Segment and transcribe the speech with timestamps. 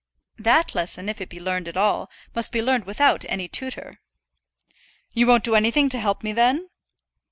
[0.39, 3.99] "That lesson, if it be learned at all, must be learned without any tutor."
[5.11, 6.69] "You won't do anything to help me then?"